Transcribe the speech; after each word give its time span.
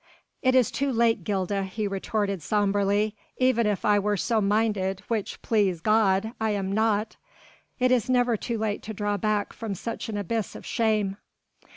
"It 0.41 0.55
is 0.55 0.71
too 0.71 0.91
late, 0.91 1.23
Gilda," 1.23 1.61
he 1.65 1.87
retorted 1.87 2.41
sombrely, 2.41 3.13
"even 3.37 3.67
if 3.67 3.85
I 3.85 3.99
were 3.99 4.17
so 4.17 4.41
minded, 4.41 5.01
which 5.09 5.39
please 5.43 5.79
God! 5.79 6.31
I 6.41 6.49
am 6.57 6.71
not." 6.71 7.17
"It 7.77 7.91
is 7.91 8.09
never 8.09 8.35
too 8.35 8.57
late 8.57 8.81
to 8.81 8.95
draw 8.95 9.17
back 9.17 9.53
from 9.53 9.75
such 9.75 10.09
an 10.09 10.17
abyss 10.17 10.55
of 10.55 10.65
shame." 10.65 11.17